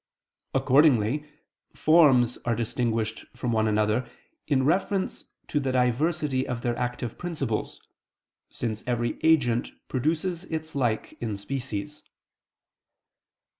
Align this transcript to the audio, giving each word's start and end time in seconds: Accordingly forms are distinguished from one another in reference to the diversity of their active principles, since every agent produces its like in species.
Accordingly 0.55 1.29
forms 1.75 2.37
are 2.37 2.55
distinguished 2.55 3.23
from 3.37 3.51
one 3.51 3.67
another 3.67 4.09
in 4.47 4.65
reference 4.65 5.25
to 5.47 5.59
the 5.59 5.71
diversity 5.71 6.47
of 6.47 6.63
their 6.63 6.75
active 6.75 7.19
principles, 7.19 7.79
since 8.49 8.83
every 8.87 9.19
agent 9.21 9.69
produces 9.89 10.45
its 10.45 10.73
like 10.73 11.15
in 11.21 11.37
species. 11.37 12.01